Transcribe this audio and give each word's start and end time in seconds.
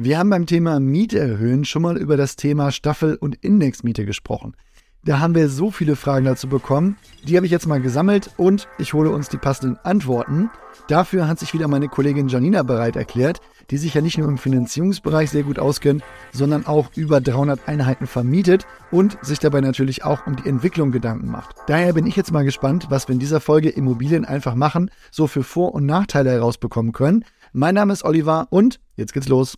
Wir 0.00 0.16
haben 0.16 0.30
beim 0.30 0.46
Thema 0.46 0.78
Miete 0.78 1.18
erhöhen 1.18 1.64
schon 1.64 1.82
mal 1.82 1.96
über 1.96 2.16
das 2.16 2.36
Thema 2.36 2.70
Staffel- 2.70 3.16
und 3.16 3.34
Indexmiete 3.34 4.06
gesprochen. 4.06 4.54
Da 5.02 5.18
haben 5.18 5.34
wir 5.34 5.48
so 5.48 5.72
viele 5.72 5.96
Fragen 5.96 6.24
dazu 6.24 6.48
bekommen. 6.48 6.96
Die 7.24 7.34
habe 7.34 7.46
ich 7.46 7.50
jetzt 7.50 7.66
mal 7.66 7.80
gesammelt 7.80 8.30
und 8.36 8.68
ich 8.78 8.94
hole 8.94 9.10
uns 9.10 9.28
die 9.28 9.38
passenden 9.38 9.76
Antworten. 9.82 10.50
Dafür 10.86 11.26
hat 11.26 11.40
sich 11.40 11.52
wieder 11.52 11.66
meine 11.66 11.88
Kollegin 11.88 12.28
Janina 12.28 12.62
bereit 12.62 12.94
erklärt, 12.94 13.40
die 13.72 13.76
sich 13.76 13.94
ja 13.94 14.00
nicht 14.00 14.16
nur 14.18 14.28
im 14.28 14.38
Finanzierungsbereich 14.38 15.30
sehr 15.30 15.42
gut 15.42 15.58
auskennt, 15.58 16.04
sondern 16.32 16.64
auch 16.66 16.92
über 16.94 17.20
300 17.20 17.66
Einheiten 17.66 18.06
vermietet 18.06 18.68
und 18.92 19.18
sich 19.22 19.40
dabei 19.40 19.60
natürlich 19.62 20.04
auch 20.04 20.28
um 20.28 20.36
die 20.36 20.48
Entwicklung 20.48 20.92
Gedanken 20.92 21.26
macht. 21.26 21.56
Daher 21.66 21.92
bin 21.92 22.06
ich 22.06 22.14
jetzt 22.14 22.30
mal 22.30 22.44
gespannt, 22.44 22.86
was 22.88 23.08
wir 23.08 23.14
in 23.14 23.18
dieser 23.18 23.40
Folge 23.40 23.70
Immobilien 23.70 24.24
einfach 24.24 24.54
machen, 24.54 24.92
so 25.10 25.26
für 25.26 25.42
Vor- 25.42 25.74
und 25.74 25.86
Nachteile 25.86 26.30
herausbekommen 26.30 26.92
können. 26.92 27.24
Mein 27.52 27.74
Name 27.74 27.92
ist 27.92 28.04
Oliver 28.04 28.46
und 28.50 28.78
jetzt 28.94 29.12
geht's 29.12 29.26
los. 29.26 29.56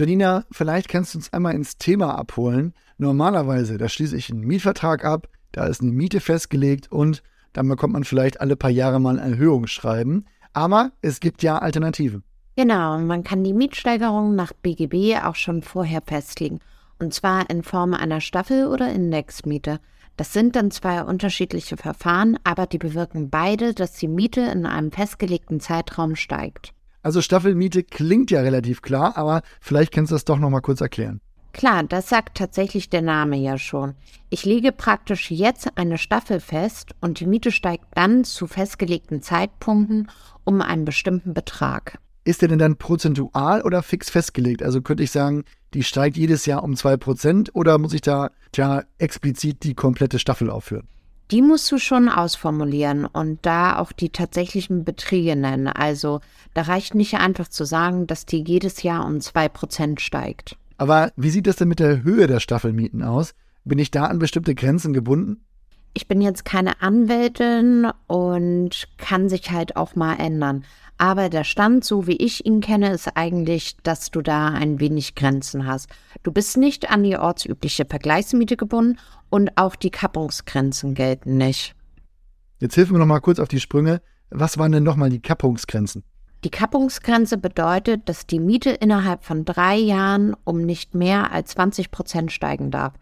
Janina, 0.00 0.46
vielleicht 0.50 0.88
kannst 0.88 1.12
du 1.12 1.18
uns 1.18 1.30
einmal 1.30 1.54
ins 1.54 1.76
Thema 1.76 2.18
abholen. 2.18 2.72
Normalerweise, 2.96 3.76
da 3.76 3.86
schließe 3.86 4.16
ich 4.16 4.30
einen 4.30 4.46
Mietvertrag 4.46 5.04
ab, 5.04 5.28
da 5.52 5.66
ist 5.66 5.82
eine 5.82 5.92
Miete 5.92 6.20
festgelegt 6.20 6.90
und 6.90 7.22
dann 7.52 7.68
bekommt 7.68 7.92
man 7.92 8.04
vielleicht 8.04 8.40
alle 8.40 8.56
paar 8.56 8.70
Jahre 8.70 8.98
mal 8.98 9.18
ein 9.18 9.32
Erhöhungsschreiben. 9.32 10.26
Aber 10.54 10.92
es 11.02 11.20
gibt 11.20 11.42
ja 11.42 11.58
Alternativen. 11.58 12.24
Genau, 12.56 12.98
man 12.98 13.24
kann 13.24 13.44
die 13.44 13.52
Mietsteigerung 13.52 14.34
nach 14.34 14.54
BGB 14.54 15.22
auch 15.22 15.34
schon 15.34 15.62
vorher 15.62 16.00
festlegen. 16.00 16.60
Und 16.98 17.12
zwar 17.12 17.50
in 17.50 17.62
Form 17.62 17.92
einer 17.92 18.22
Staffel- 18.22 18.68
oder 18.68 18.90
Indexmiete. 18.90 19.80
Das 20.16 20.32
sind 20.32 20.56
dann 20.56 20.70
zwei 20.70 21.02
unterschiedliche 21.02 21.76
Verfahren, 21.76 22.38
aber 22.42 22.66
die 22.66 22.78
bewirken 22.78 23.28
beide, 23.28 23.74
dass 23.74 23.92
die 23.92 24.08
Miete 24.08 24.40
in 24.40 24.64
einem 24.64 24.92
festgelegten 24.92 25.60
Zeitraum 25.60 26.16
steigt. 26.16 26.72
Also 27.02 27.22
Staffelmiete 27.22 27.82
klingt 27.82 28.30
ja 28.30 28.40
relativ 28.40 28.82
klar, 28.82 29.16
aber 29.16 29.42
vielleicht 29.60 29.92
kannst 29.92 30.10
du 30.10 30.14
das 30.14 30.24
doch 30.24 30.38
noch 30.38 30.50
mal 30.50 30.60
kurz 30.60 30.80
erklären. 30.80 31.20
Klar, 31.52 31.82
das 31.82 32.08
sagt 32.08 32.36
tatsächlich 32.36 32.90
der 32.90 33.02
Name 33.02 33.36
ja 33.36 33.58
schon. 33.58 33.94
Ich 34.28 34.44
lege 34.44 34.70
praktisch 34.70 35.30
jetzt 35.30 35.76
eine 35.76 35.98
Staffel 35.98 36.38
fest 36.38 36.90
und 37.00 37.18
die 37.18 37.26
Miete 37.26 37.50
steigt 37.50 37.86
dann 37.94 38.24
zu 38.24 38.46
festgelegten 38.46 39.20
Zeitpunkten 39.20 40.08
um 40.44 40.62
einen 40.62 40.84
bestimmten 40.84 41.34
Betrag. 41.34 41.98
Ist 42.22 42.42
der 42.42 42.48
denn 42.48 42.58
dann 42.58 42.76
prozentual 42.76 43.62
oder 43.62 43.82
fix 43.82 44.10
festgelegt? 44.10 44.62
Also 44.62 44.82
könnte 44.82 45.02
ich 45.02 45.10
sagen, 45.10 45.44
die 45.74 45.82
steigt 45.82 46.16
jedes 46.16 46.46
Jahr 46.46 46.62
um 46.62 46.74
2% 46.74 47.50
oder 47.54 47.78
muss 47.78 47.94
ich 47.94 48.02
da 48.02 48.30
tja, 48.52 48.84
explizit 48.98 49.64
die 49.64 49.74
komplette 49.74 50.18
Staffel 50.18 50.50
aufführen? 50.50 50.86
Die 51.30 51.42
musst 51.42 51.70
du 51.70 51.78
schon 51.78 52.08
ausformulieren 52.08 53.06
und 53.06 53.38
da 53.42 53.78
auch 53.78 53.92
die 53.92 54.10
tatsächlichen 54.10 54.84
Beträge 54.84 55.36
nennen. 55.36 55.68
Also 55.68 56.20
da 56.54 56.62
reicht 56.62 56.94
nicht 56.94 57.14
einfach 57.14 57.46
zu 57.46 57.64
sagen, 57.64 58.08
dass 58.08 58.26
die 58.26 58.42
jedes 58.44 58.82
Jahr 58.82 59.06
um 59.06 59.18
2% 59.18 60.00
steigt. 60.00 60.56
Aber 60.76 61.12
wie 61.16 61.30
sieht 61.30 61.46
das 61.46 61.56
denn 61.56 61.68
mit 61.68 61.78
der 61.78 62.02
Höhe 62.02 62.26
der 62.26 62.40
Staffelmieten 62.40 63.02
aus? 63.02 63.34
Bin 63.64 63.78
ich 63.78 63.90
da 63.90 64.06
an 64.06 64.18
bestimmte 64.18 64.54
Grenzen 64.54 64.92
gebunden? 64.92 65.44
Ich 65.92 66.06
bin 66.06 66.20
jetzt 66.20 66.44
keine 66.44 66.80
Anwältin 66.82 67.90
und 68.06 68.88
kann 68.96 69.28
sich 69.28 69.50
halt 69.50 69.76
auch 69.76 69.96
mal 69.96 70.14
ändern. 70.14 70.64
Aber 70.98 71.30
der 71.30 71.44
Stand, 71.44 71.84
so 71.84 72.06
wie 72.06 72.16
ich 72.16 72.44
ihn 72.44 72.60
kenne, 72.60 72.92
ist 72.92 73.16
eigentlich, 73.16 73.76
dass 73.82 74.10
du 74.10 74.20
da 74.20 74.48
ein 74.48 74.80
wenig 74.80 75.14
Grenzen 75.14 75.66
hast. 75.66 75.88
Du 76.22 76.30
bist 76.30 76.58
nicht 76.58 76.90
an 76.90 77.02
die 77.02 77.16
ortsübliche 77.16 77.86
Vergleichsmiete 77.86 78.56
gebunden 78.56 78.98
und 79.30 79.56
auch 79.56 79.76
die 79.76 79.90
Kappungsgrenzen 79.90 80.94
gelten 80.94 81.38
nicht. 81.38 81.74
Jetzt 82.58 82.74
hilf 82.74 82.90
mir 82.90 82.98
noch 82.98 83.06
mal 83.06 83.20
kurz 83.20 83.38
auf 83.38 83.48
die 83.48 83.60
Sprünge. 83.60 84.02
Was 84.28 84.58
waren 84.58 84.72
denn 84.72 84.84
nochmal 84.84 85.10
die 85.10 85.22
Kappungsgrenzen? 85.22 86.04
Die 86.44 86.50
Kappungsgrenze 86.50 87.36
bedeutet, 87.36 88.08
dass 88.08 88.26
die 88.26 88.38
Miete 88.38 88.70
innerhalb 88.70 89.24
von 89.24 89.44
drei 89.44 89.76
Jahren 89.76 90.34
um 90.44 90.60
nicht 90.60 90.94
mehr 90.94 91.32
als 91.32 91.52
20 91.52 91.90
Prozent 91.90 92.32
steigen 92.32 92.70
darf. 92.70 92.92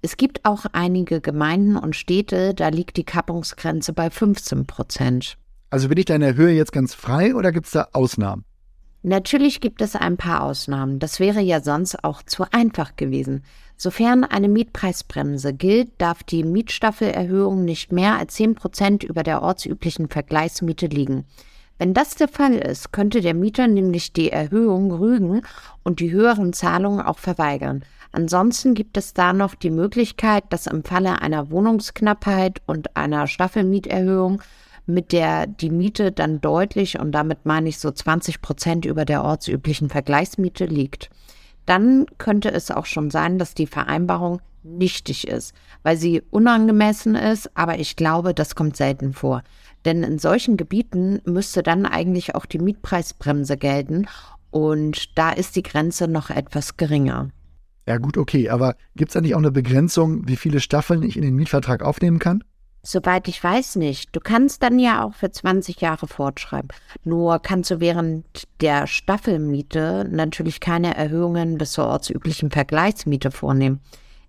Es 0.00 0.16
gibt 0.16 0.44
auch 0.44 0.66
einige 0.72 1.20
Gemeinden 1.20 1.76
und 1.76 1.96
Städte, 1.96 2.54
da 2.54 2.68
liegt 2.68 2.96
die 2.96 3.04
Kappungsgrenze 3.04 3.92
bei 3.92 4.10
15 4.10 4.66
Prozent. 4.66 5.36
Also 5.70 5.88
bin 5.88 5.98
ich 5.98 6.04
da 6.04 6.14
in 6.14 6.20
der 6.20 6.36
Höhe 6.36 6.52
jetzt 6.52 6.72
ganz 6.72 6.94
frei 6.94 7.34
oder 7.34 7.50
gibt 7.50 7.66
es 7.66 7.72
da 7.72 7.88
Ausnahmen? 7.92 8.44
Natürlich 9.02 9.60
gibt 9.60 9.80
es 9.80 9.96
ein 9.96 10.16
paar 10.16 10.42
Ausnahmen. 10.42 10.98
Das 10.98 11.20
wäre 11.20 11.40
ja 11.40 11.60
sonst 11.60 12.04
auch 12.04 12.22
zu 12.22 12.44
einfach 12.50 12.96
gewesen. 12.96 13.44
Sofern 13.76 14.24
eine 14.24 14.48
Mietpreisbremse 14.48 15.54
gilt, 15.54 15.90
darf 15.98 16.22
die 16.22 16.42
Mietstaffelerhöhung 16.42 17.64
nicht 17.64 17.92
mehr 17.92 18.18
als 18.18 18.34
10 18.34 18.54
Prozent 18.54 19.04
über 19.04 19.22
der 19.22 19.42
ortsüblichen 19.42 20.08
Vergleichsmiete 20.08 20.86
liegen. 20.86 21.24
Wenn 21.78 21.94
das 21.94 22.16
der 22.16 22.26
Fall 22.26 22.54
ist, 22.54 22.92
könnte 22.92 23.20
der 23.20 23.34
Mieter 23.34 23.68
nämlich 23.68 24.12
die 24.12 24.30
Erhöhung 24.30 24.90
rügen 24.90 25.42
und 25.84 26.00
die 26.00 26.10
höheren 26.10 26.52
Zahlungen 26.52 27.00
auch 27.00 27.18
verweigern. 27.18 27.84
Ansonsten 28.12 28.74
gibt 28.74 28.96
es 28.96 29.12
da 29.14 29.32
noch 29.32 29.54
die 29.54 29.70
Möglichkeit, 29.70 30.44
dass 30.50 30.66
im 30.66 30.82
Falle 30.82 31.20
einer 31.20 31.50
Wohnungsknappheit 31.50 32.62
und 32.66 32.96
einer 32.96 33.26
Staffelmieterhöhung 33.26 34.42
mit 34.86 35.12
der 35.12 35.46
die 35.46 35.70
Miete 35.70 36.10
dann 36.12 36.40
deutlich 36.40 36.98
und 36.98 37.12
damit 37.12 37.44
meine 37.44 37.68
ich 37.68 37.78
so 37.78 37.90
20 37.90 38.40
Prozent 38.40 38.84
über 38.86 39.04
der 39.04 39.22
ortsüblichen 39.22 39.90
Vergleichsmiete 39.90 40.64
liegt. 40.64 41.10
Dann 41.66 42.06
könnte 42.16 42.50
es 42.50 42.70
auch 42.70 42.86
schon 42.86 43.10
sein, 43.10 43.38
dass 43.38 43.52
die 43.52 43.66
Vereinbarung 43.66 44.40
nichtig 44.62 45.28
ist, 45.28 45.54
weil 45.82 45.98
sie 45.98 46.22
unangemessen 46.30 47.14
ist, 47.14 47.54
aber 47.54 47.78
ich 47.78 47.96
glaube, 47.96 48.32
das 48.32 48.54
kommt 48.54 48.76
selten 48.76 49.12
vor. 49.12 49.42
Denn 49.84 50.02
in 50.02 50.18
solchen 50.18 50.56
Gebieten 50.56 51.20
müsste 51.24 51.62
dann 51.62 51.84
eigentlich 51.84 52.34
auch 52.34 52.46
die 52.46 52.58
Mietpreisbremse 52.58 53.58
gelten 53.58 54.06
und 54.50 55.18
da 55.18 55.30
ist 55.30 55.56
die 55.56 55.62
Grenze 55.62 56.08
noch 56.08 56.30
etwas 56.30 56.78
geringer. 56.78 57.28
Ja 57.88 57.96
gut, 57.96 58.18
okay, 58.18 58.50
aber 58.50 58.76
gibt 58.96 59.10
es 59.12 59.16
eigentlich 59.16 59.34
auch 59.34 59.38
eine 59.38 59.50
Begrenzung, 59.50 60.28
wie 60.28 60.36
viele 60.36 60.60
Staffeln 60.60 61.02
ich 61.02 61.16
in 61.16 61.22
den 61.22 61.34
Mietvertrag 61.34 61.82
aufnehmen 61.82 62.18
kann? 62.18 62.44
Soweit 62.82 63.28
ich 63.28 63.42
weiß 63.42 63.76
nicht. 63.76 64.14
Du 64.14 64.20
kannst 64.20 64.62
dann 64.62 64.78
ja 64.78 65.02
auch 65.02 65.14
für 65.14 65.30
20 65.30 65.80
Jahre 65.80 66.06
fortschreiben. 66.06 66.68
Nur 67.04 67.38
kannst 67.38 67.70
du 67.70 67.80
während 67.80 68.26
der 68.60 68.86
Staffelmiete 68.86 70.06
natürlich 70.10 70.60
keine 70.60 70.98
Erhöhungen 70.98 71.56
bis 71.56 71.72
zur 71.72 71.86
ortsüblichen 71.86 72.50
Vergleichsmiete 72.50 73.30
vornehmen. 73.30 73.80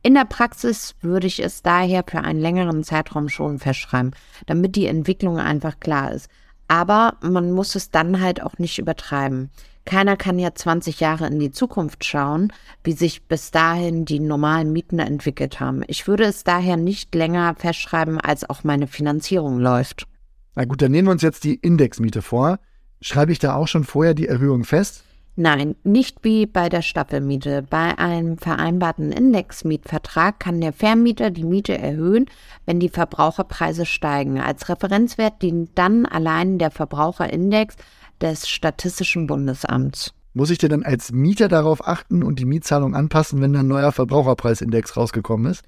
In 0.04 0.14
der 0.14 0.24
Praxis 0.24 0.96
würde 1.02 1.28
ich 1.28 1.44
es 1.44 1.62
daher 1.62 2.06
für 2.08 2.20
einen 2.20 2.40
längeren 2.40 2.86
Zeitraum 2.86 3.28
schon 3.28 3.60
festschreiben, 3.60 4.16
damit 4.46 4.78
die 4.78 4.86
Entwicklung 4.86 5.38
einfach 5.38 5.82
klar 5.82 6.14
ist. 6.14 6.30
Aber 6.70 7.18
man 7.20 7.52
muss 7.52 7.76
es 7.76 7.92
dann 7.92 8.22
halt 8.22 8.42
auch 8.42 8.58
nicht 8.58 8.80
übertreiben. 8.80 9.50
Keiner 9.90 10.18
kann 10.18 10.38
ja 10.38 10.54
20 10.54 11.00
Jahre 11.00 11.26
in 11.26 11.40
die 11.40 11.50
Zukunft 11.50 12.06
schauen, 12.06 12.54
wie 12.84 12.92
sich 12.92 13.24
bis 13.24 13.50
dahin 13.50 14.06
die 14.06 14.20
normalen 14.20 14.72
Mieten 14.72 15.00
entwickelt 15.00 15.60
haben. 15.60 15.82
Ich 15.88 16.08
würde 16.08 16.26
es 16.26 16.44
daher 16.44 16.78
nicht 16.78 17.16
länger 17.16 17.56
festschreiben, 17.58 18.22
als 18.22 18.48
auch 18.48 18.64
meine 18.64 18.86
Finanzierung 18.86 19.58
läuft. 19.58 20.06
Na 20.54 20.66
gut, 20.66 20.84
dann 20.84 20.92
nehmen 20.92 21.08
wir 21.08 21.14
uns 21.14 21.24
jetzt 21.24 21.44
die 21.44 21.56
Indexmiete 21.56 22.22
vor. 22.22 22.60
Schreibe 23.02 23.32
ich 23.32 23.40
da 23.40 23.56
auch 23.56 23.68
schon 23.68 23.84
vorher 23.84 24.14
die 24.14 24.28
Erhöhung 24.28 24.64
fest? 24.64 25.06
Nein, 25.36 25.76
nicht 25.84 26.18
wie 26.22 26.46
bei 26.46 26.70
der 26.70 26.84
Staffelmiete. 26.84 27.64
Bei 27.64 27.98
einem 27.98 28.38
vereinbarten 28.38 29.12
Indexmietvertrag 29.12 30.40
kann 30.40 30.62
der 30.62 30.74
Vermieter 30.74 31.32
die 31.32 31.46
Miete 31.46 31.76
erhöhen, 31.76 32.26
wenn 32.68 32.80
die 32.80 32.90
Verbraucherpreise 32.90 33.88
steigen. 33.88 34.40
Als 34.40 34.70
Referenzwert 34.70 35.42
dient 35.42 35.72
dann 35.74 36.06
allein 36.06 36.60
der 36.60 36.70
Verbraucherindex 36.70 37.76
des 38.22 38.48
Statistischen 38.48 39.28
Bundesamts. 39.28 40.14
Muss 40.34 40.52
ich 40.52 40.58
denn 40.58 40.70
dann 40.70 40.84
als 40.84 41.12
Mieter 41.12 41.48
darauf 41.48 41.86
achten 41.88 42.24
und 42.24 42.40
die 42.40 42.46
Mietzahlung 42.46 42.96
anpassen, 42.96 43.42
wenn 43.42 43.56
ein 43.56 43.68
neuer 43.68 43.92
Verbraucherpreisindex 43.92 44.96
rausgekommen 44.96 45.52
ist? 45.52 45.64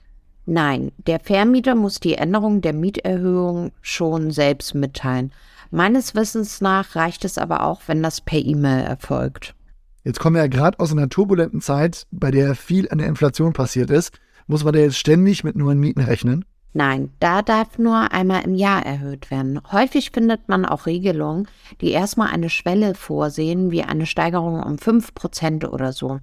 Nein, 0.45 0.91
der 1.07 1.19
Vermieter 1.19 1.76
muss 1.76 1.99
die 1.99 2.16
Änderung 2.16 2.61
der 2.61 2.73
Mieterhöhung 2.73 3.72
schon 3.81 4.31
selbst 4.31 4.76
mitteilen. 4.76 5.31
Meines 5.72 6.16
Wissens 6.16 6.61
nach 6.61 6.96
reicht 6.96 7.26
es 7.26 7.37
aber 7.37 7.64
auch, 7.64 7.81
wenn 7.87 8.03
das 8.03 8.22
per 8.22 8.40
E-Mail 8.40 8.84
erfolgt. 8.84 9.55
Jetzt 10.03 10.20
kommen 10.20 10.35
wir 10.35 10.41
ja 10.41 10.47
gerade 10.47 10.79
aus 10.79 10.91
einer 10.91 11.09
turbulenten 11.09 11.61
Zeit, 11.61 12.08
bei 12.11 12.31
der 12.31 12.55
viel 12.55 12.90
an 12.90 12.97
der 12.97 13.08
Inflation 13.08 13.53
passiert 13.53 13.90
ist. 13.91 14.17
Muss 14.47 14.64
man 14.64 14.73
da 14.73 14.79
jetzt 14.79 14.97
ständig 14.97 15.43
mit 15.43 15.55
neuen 15.55 15.79
Mieten 15.79 16.02
rechnen? 16.02 16.43
Nein, 16.73 17.12
da 17.20 17.41
darf 17.41 17.78
nur 17.78 18.14
einmal 18.14 18.44
im 18.44 18.56
Jahr 18.56 18.85
erhöht 18.85 19.29
werden. 19.29 19.59
Häufig 19.72 20.12
findet 20.12 20.47
man 20.47 20.66
auch 20.66 20.85
Regelungen, 20.85 21.47
die 21.82 21.91
erstmal 21.91 22.29
eine 22.29 22.50
Schwelle 22.50 22.96
vorsehen, 22.96 23.72
wie 23.72 23.84
eine 23.84 24.06
Steigerung 24.06 24.64
um 24.64 24.76
5% 24.76 25.68
oder 25.68 25.91
so. 25.91 26.20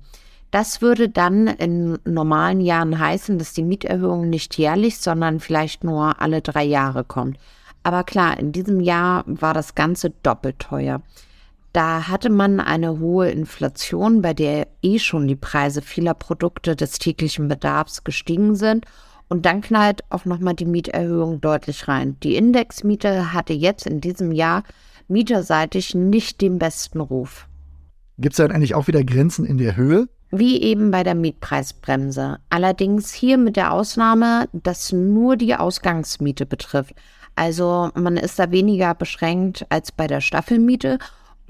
Das 0.50 0.80
würde 0.80 1.10
dann 1.10 1.46
in 1.46 1.98
normalen 2.06 2.62
Jahren 2.62 2.98
heißen, 2.98 3.38
dass 3.38 3.52
die 3.52 3.62
Mieterhöhung 3.62 4.30
nicht 4.30 4.56
jährlich, 4.56 4.98
sondern 4.98 5.40
vielleicht 5.40 5.84
nur 5.84 6.22
alle 6.22 6.40
drei 6.40 6.64
Jahre 6.64 7.04
kommt. 7.04 7.38
Aber 7.82 8.02
klar, 8.02 8.38
in 8.38 8.52
diesem 8.52 8.80
Jahr 8.80 9.24
war 9.26 9.52
das 9.52 9.74
Ganze 9.74 10.10
doppelt 10.22 10.58
teuer. 10.58 11.02
Da 11.74 12.08
hatte 12.08 12.30
man 12.30 12.60
eine 12.60 12.98
hohe 12.98 13.30
Inflation, 13.30 14.22
bei 14.22 14.32
der 14.32 14.66
eh 14.80 14.98
schon 14.98 15.28
die 15.28 15.36
Preise 15.36 15.82
vieler 15.82 16.14
Produkte 16.14 16.74
des 16.74 16.98
täglichen 16.98 17.48
Bedarfs 17.48 18.04
gestiegen 18.04 18.56
sind 18.56 18.86
Und 19.28 19.44
dann 19.44 19.60
knallt 19.60 20.02
auch 20.10 20.24
nochmal 20.24 20.54
die 20.54 20.64
Mieterhöhung 20.64 21.40
deutlich 21.40 21.86
rein. 21.86 22.16
Die 22.22 22.36
Indexmiete 22.36 23.32
hatte 23.32 23.52
jetzt 23.52 23.86
in 23.86 24.00
diesem 24.00 24.32
Jahr 24.32 24.62
mieterseitig 25.06 25.94
nicht 25.94 26.40
den 26.40 26.58
besten 26.58 27.00
Ruf. 27.00 27.46
Gibt 28.18 28.32
es 28.32 28.38
dann 28.38 28.50
eigentlich 28.50 28.74
auch 28.74 28.88
wieder 28.88 29.04
Grenzen 29.04 29.44
in 29.44 29.58
der 29.58 29.76
Höhe? 29.76 30.08
Wie 30.30 30.60
eben 30.60 30.90
bei 30.90 31.04
der 31.04 31.14
Mietpreisbremse. 31.14 32.38
Allerdings 32.50 33.12
hier 33.12 33.38
mit 33.38 33.56
der 33.56 33.72
Ausnahme, 33.72 34.48
dass 34.52 34.92
nur 34.92 35.36
die 35.36 35.54
Ausgangsmiete 35.54 36.44
betrifft. 36.44 36.94
Also 37.34 37.90
man 37.94 38.16
ist 38.16 38.38
da 38.38 38.50
weniger 38.50 38.94
beschränkt 38.94 39.64
als 39.68 39.92
bei 39.92 40.06
der 40.06 40.20
Staffelmiete. 40.20 40.98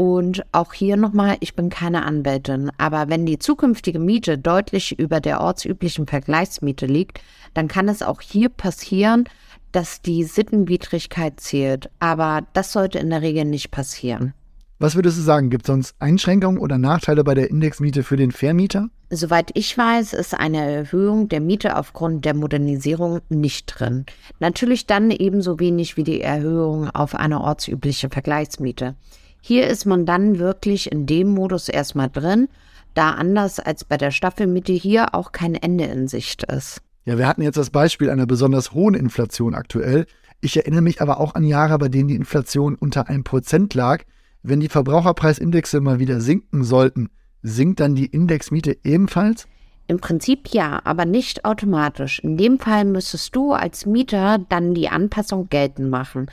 Und 0.01 0.45
auch 0.53 0.75
hier 0.75 0.97
nochmal, 0.97 1.39
ich 1.41 1.57
bin 1.57 1.71
keine 1.71 2.05
Anwältin, 2.05 2.71
aber 2.79 3.09
wenn 3.09 3.27
die 3.27 3.41
zukünftige 3.41 3.99
Miete 3.99 4.39
deutlich 4.39 4.97
über 4.97 5.21
der 5.21 5.41
ortsüblichen 5.41 6.07
Vergleichsmiete 6.07 6.87
liegt, 6.87 7.21
dann 7.53 7.67
kann 7.67 7.89
es 7.89 8.03
auch 8.03 8.21
hier 8.21 8.49
passieren, 8.49 9.25
dass 9.73 10.01
die 10.01 10.23
Sittenwidrigkeit 10.23 11.41
zählt. 11.41 11.91
Aber 11.99 12.47
das 12.53 12.71
sollte 12.71 13.01
in 13.01 13.11
der 13.11 13.23
Regel 13.23 13.45
nicht 13.45 13.73
passieren. 13.73 14.35
Was 14.79 14.95
würdest 14.95 15.19
du 15.19 15.23
sagen? 15.23 15.51
Gibt 15.51 15.65
es 15.65 15.67
sonst 15.67 15.97
Einschränkungen 15.99 16.61
oder 16.61 16.79
Nachteile 16.79 17.25
bei 17.25 17.35
der 17.35 17.51
Indexmiete 17.51 18.05
für 18.05 18.17
den 18.17 18.31
Vermieter? 18.31 18.91
Soweit 19.11 19.51
ich 19.55 19.77
weiß, 19.77 20.13
ist 20.13 20.39
eine 20.39 20.59
Erhöhung 20.59 21.29
der 21.29 21.41
Miete 21.41 21.77
aufgrund 21.77 22.25
der 22.25 22.35
Modernisierung 22.35 23.19
nicht 23.31 23.67
drin. 23.67 24.07
Natürlich 24.39 24.87
dann 24.87 25.11
ebenso 25.11 25.59
wenig 25.59 25.97
wie 25.97 26.05
die 26.05 26.21
Erhöhung 26.21 26.89
auf 26.91 27.17
eine 27.17 27.41
ortsübliche 27.41 28.11
Vergleichsmiete. 28.11 28.95
Hier 29.41 29.67
ist 29.67 29.87
man 29.87 30.07
dann 30.07 30.39
wirklich 30.39 30.91
in 30.91 31.07
dem 31.07 31.29
Modus 31.29 31.69
erstmal 31.69 32.11
drin, 32.11 32.49
da 32.95 33.13
anders 33.13 33.61
als 33.61 33.85
bei 33.85 33.97
der 33.97 34.11
Staffelmiete 34.11 34.73
hier 34.73 35.15
auch 35.15 35.33
kein 35.33 35.55
Ende 35.55 35.85
in 35.85 36.09
Sicht 36.09 36.43
ist. 36.45 36.83
Ja, 37.05 37.17
wir 37.17 37.27
hatten 37.27 37.43
jetzt 37.43 37.57
das 37.57 37.71
Beispiel 37.71 38.11
einer 38.11 38.27
besonders 38.27 38.73
hohen 38.73 38.95
Inflation 38.95 39.55
aktuell. 39.55 40.07
Ich 40.41 40.57
erinnere 40.57 40.83
mich 40.83 41.01
aber 41.01 41.21
auch 41.21 41.35
an 41.35 41.45
Jahre, 41.45 41.79
bei 41.79 41.89
denen 41.89 42.09
die 42.09 42.17
Inflation 42.17 42.75
unter 42.75 43.09
einem 43.09 43.25
Prozent 43.25 43.75
lag. 43.75 44.05
Wenn 44.43 44.61
die 44.61 44.69
Verbraucherpreisindexe 44.69 45.81
mal 45.81 45.99
wieder 45.99 46.21
sinken 46.21 46.65
sollten, 46.65 47.09
sinkt 47.43 47.81
dann 47.81 47.95
die 47.95 48.07
Indexmiete 48.07 48.77
ebenfalls? 48.85 49.47
Im 49.87 50.01
Prinzip 50.01 50.49
ja, 50.49 50.83
aber 50.85 51.07
nicht 51.07 51.47
automatisch. 51.47 52.19
In 52.19 52.37
dem 52.37 52.59
Fall 52.59 52.85
müsstest 52.85 53.35
du 53.35 53.53
als 53.53 53.87
Mieter 53.87 54.39
dann 54.49 54.75
die 54.75 54.91
Anpassung 54.91 55.49
geltend 55.49 55.89
machen. 55.89 56.27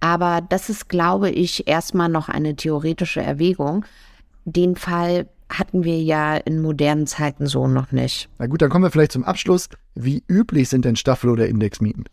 Aber 0.00 0.40
das 0.40 0.70
ist, 0.70 0.88
glaube 0.88 1.30
ich, 1.30 1.68
erstmal 1.68 2.08
noch 2.08 2.28
eine 2.28 2.56
theoretische 2.56 3.20
Erwägung. 3.20 3.84
Den 4.44 4.76
Fall 4.76 5.26
hatten 5.50 5.84
wir 5.84 6.00
ja 6.00 6.36
in 6.36 6.62
modernen 6.62 7.06
Zeiten 7.06 7.46
so 7.46 7.66
noch 7.66 7.92
nicht. 7.92 8.28
Na 8.38 8.46
gut, 8.46 8.62
dann 8.62 8.70
kommen 8.70 8.84
wir 8.84 8.90
vielleicht 8.90 9.12
zum 9.12 9.24
Abschluss. 9.24 9.68
Wie 9.94 10.22
üblich 10.28 10.68
sind 10.68 10.84
denn 10.84 10.96
Staffel- 10.96 11.30
oder 11.30 11.48
Indexmieten? 11.48 12.04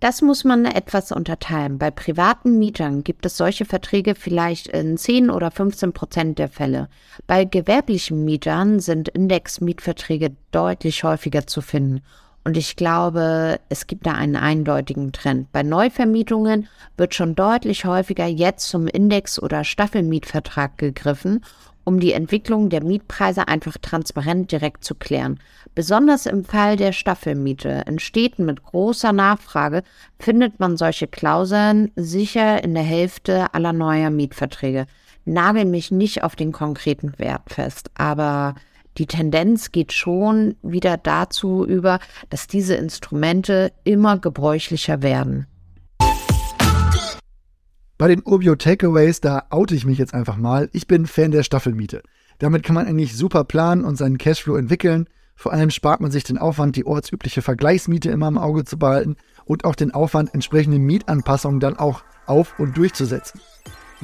Das 0.00 0.20
muss 0.20 0.42
man 0.42 0.64
etwas 0.64 1.12
unterteilen. 1.12 1.78
Bei 1.78 1.92
privaten 1.92 2.58
Mietern 2.58 3.04
gibt 3.04 3.24
es 3.24 3.36
solche 3.36 3.64
Verträge 3.64 4.16
vielleicht 4.16 4.66
in 4.66 4.96
10 4.96 5.30
oder 5.30 5.52
15 5.52 5.92
Prozent 5.92 6.40
der 6.40 6.48
Fälle. 6.48 6.88
Bei 7.28 7.44
gewerblichen 7.44 8.24
Mietern 8.24 8.80
sind 8.80 9.08
Indexmietverträge 9.08 10.34
deutlich 10.50 11.04
häufiger 11.04 11.46
zu 11.46 11.60
finden. 11.60 12.02
Und 12.44 12.56
ich 12.56 12.74
glaube, 12.76 13.60
es 13.68 13.86
gibt 13.86 14.06
da 14.06 14.12
einen 14.12 14.36
eindeutigen 14.36 15.12
Trend. 15.12 15.52
Bei 15.52 15.62
Neuvermietungen 15.62 16.68
wird 16.96 17.14
schon 17.14 17.34
deutlich 17.34 17.84
häufiger 17.84 18.26
jetzt 18.26 18.68
zum 18.68 18.88
Index- 18.88 19.40
oder 19.40 19.62
Staffelmietvertrag 19.62 20.76
gegriffen 20.76 21.42
um 21.84 22.00
die 22.00 22.12
Entwicklung 22.12 22.68
der 22.68 22.82
Mietpreise 22.82 23.48
einfach 23.48 23.76
transparent 23.78 24.52
direkt 24.52 24.84
zu 24.84 24.94
klären. 24.94 25.40
Besonders 25.74 26.26
im 26.26 26.44
Fall 26.44 26.76
der 26.76 26.92
Staffelmiete 26.92 27.84
in 27.86 27.98
Städten 27.98 28.44
mit 28.44 28.62
großer 28.62 29.12
Nachfrage 29.12 29.82
findet 30.18 30.60
man 30.60 30.76
solche 30.76 31.06
Klauseln 31.06 31.90
sicher 31.96 32.62
in 32.62 32.74
der 32.74 32.82
Hälfte 32.82 33.52
aller 33.54 33.72
neuer 33.72 34.10
Mietverträge. 34.10 34.86
Nagel 35.24 35.64
mich 35.64 35.90
nicht 35.90 36.24
auf 36.24 36.36
den 36.36 36.52
konkreten 36.52 37.18
Wert 37.18 37.42
fest, 37.48 37.90
aber 37.94 38.54
die 38.98 39.06
Tendenz 39.06 39.72
geht 39.72 39.92
schon 39.92 40.56
wieder 40.62 40.96
dazu 40.96 41.64
über, 41.64 41.98
dass 42.30 42.46
diese 42.46 42.74
Instrumente 42.74 43.72
immer 43.84 44.18
gebräuchlicher 44.18 45.02
werden. 45.02 45.46
Bei 47.98 48.08
den 48.08 48.22
Urbio 48.24 48.56
Takeaways, 48.56 49.20
da 49.20 49.44
oute 49.50 49.74
ich 49.74 49.86
mich 49.86 49.98
jetzt 49.98 50.12
einfach 50.12 50.36
mal. 50.36 50.68
Ich 50.72 50.88
bin 50.88 51.06
Fan 51.06 51.30
der 51.30 51.44
Staffelmiete. 51.44 52.02
Damit 52.38 52.64
kann 52.64 52.74
man 52.74 52.86
eigentlich 52.86 53.16
super 53.16 53.44
planen 53.44 53.84
und 53.84 53.96
seinen 53.96 54.18
Cashflow 54.18 54.56
entwickeln. 54.56 55.08
Vor 55.36 55.52
allem 55.52 55.70
spart 55.70 56.00
man 56.00 56.10
sich 56.10 56.24
den 56.24 56.38
Aufwand, 56.38 56.76
die 56.76 56.84
ortsübliche 56.84 57.42
Vergleichsmiete 57.42 58.10
immer 58.10 58.28
im 58.28 58.38
Auge 58.38 58.64
zu 58.64 58.78
behalten 58.78 59.16
und 59.44 59.64
auch 59.64 59.76
den 59.76 59.92
Aufwand, 59.92 60.34
entsprechende 60.34 60.78
Mietanpassungen 60.78 61.60
dann 61.60 61.76
auch 61.76 62.02
auf- 62.26 62.58
und 62.58 62.76
durchzusetzen. 62.76 63.40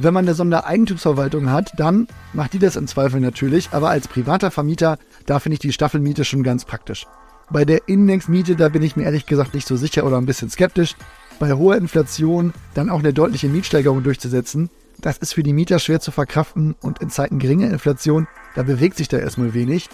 Wenn 0.00 0.14
man 0.14 0.26
eine 0.26 0.34
Sondereigentumsverwaltung 0.34 1.50
hat, 1.50 1.72
dann 1.76 2.06
macht 2.32 2.52
die 2.52 2.60
das 2.60 2.76
im 2.76 2.86
Zweifel 2.86 3.20
natürlich, 3.20 3.70
aber 3.72 3.90
als 3.90 4.06
privater 4.06 4.52
Vermieter, 4.52 4.96
da 5.26 5.40
finde 5.40 5.54
ich 5.54 5.60
die 5.60 5.72
Staffelmiete 5.72 6.24
schon 6.24 6.44
ganz 6.44 6.64
praktisch. 6.64 7.04
Bei 7.50 7.64
der 7.64 7.88
Indexmiete, 7.88 8.54
da 8.54 8.68
bin 8.68 8.82
ich 8.82 8.94
mir 8.94 9.02
ehrlich 9.02 9.26
gesagt 9.26 9.54
nicht 9.54 9.66
so 9.66 9.76
sicher 9.76 10.06
oder 10.06 10.18
ein 10.18 10.26
bisschen 10.26 10.50
skeptisch 10.50 10.94
bei 11.40 11.52
hoher 11.52 11.76
Inflation 11.76 12.52
dann 12.74 12.90
auch 12.90 13.00
eine 13.00 13.12
deutliche 13.12 13.48
Mietsteigerung 13.48 14.04
durchzusetzen, 14.04 14.70
das 15.00 15.18
ist 15.18 15.34
für 15.34 15.42
die 15.42 15.52
Mieter 15.52 15.80
schwer 15.80 15.98
zu 15.98 16.12
verkraften 16.12 16.76
und 16.80 17.00
in 17.00 17.10
Zeiten 17.10 17.40
geringer 17.40 17.70
Inflation, 17.70 18.28
da 18.54 18.62
bewegt 18.62 18.96
sich 18.96 19.08
da 19.08 19.18
erstmal 19.18 19.52
wenig. 19.52 19.88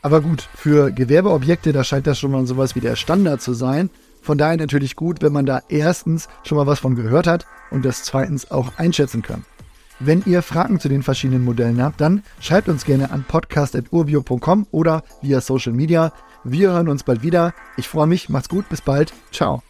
Aber 0.00 0.22
gut, 0.22 0.48
für 0.54 0.90
Gewerbeobjekte, 0.90 1.72
da 1.72 1.84
scheint 1.84 2.06
das 2.06 2.18
schon 2.18 2.32
mal 2.32 2.46
sowas 2.46 2.74
wie 2.74 2.80
der 2.80 2.96
Standard 2.96 3.42
zu 3.42 3.52
sein. 3.52 3.90
Von 4.22 4.38
daher 4.38 4.56
natürlich 4.56 4.96
gut, 4.96 5.20
wenn 5.20 5.32
man 5.32 5.46
da 5.46 5.60
erstens 5.68 6.28
schon 6.44 6.56
mal 6.56 6.66
was 6.66 6.78
von 6.78 6.94
gehört 6.94 7.26
hat 7.26 7.46
und 7.70 7.84
das 7.84 8.04
zweitens 8.04 8.50
auch 8.50 8.78
einschätzen 8.78 9.20
kann. 9.20 9.44
Wenn 9.98 10.22
ihr 10.26 10.42
Fragen 10.42 10.80
zu 10.80 10.88
den 10.88 11.02
verschiedenen 11.02 11.44
Modellen 11.44 11.82
habt, 11.82 12.00
dann 12.00 12.22
schreibt 12.40 12.68
uns 12.68 12.84
gerne 12.84 13.10
an 13.10 13.24
podcast.urbio.com 13.26 14.66
oder 14.70 15.04
via 15.20 15.40
Social 15.40 15.72
Media. 15.72 16.12
Wir 16.44 16.70
hören 16.70 16.88
uns 16.88 17.04
bald 17.04 17.22
wieder. 17.22 17.52
Ich 17.76 17.88
freue 17.88 18.06
mich, 18.06 18.28
macht's 18.28 18.48
gut, 18.48 18.68
bis 18.68 18.80
bald. 18.80 19.12
Ciao. 19.30 19.62